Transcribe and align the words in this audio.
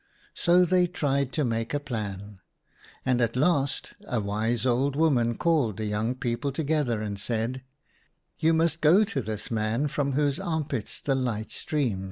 "So 0.33 0.65
they 0.65 0.87
tried 0.87 1.31
to 1.33 1.45
make 1.45 1.75
a 1.75 1.79
plan, 1.79 2.39
and 3.05 3.21
at 3.21 3.35
last 3.35 3.93
a 4.07 4.19
wise 4.19 4.65
old 4.65 4.95
woman 4.95 5.37
called 5.37 5.77
the 5.77 5.85
young 5.85 6.15
people 6.15 6.51
together 6.51 7.03
and 7.03 7.19
said:' 7.19 7.61
You 8.39 8.55
must 8.55 8.81
go 8.81 9.03
to 9.03 9.21
this 9.21 9.51
man 9.51 9.87
from 9.87 10.13
whose 10.13 10.39
armpits 10.39 11.01
the 11.01 11.13
light 11.13 11.51
streams. 11.51 11.99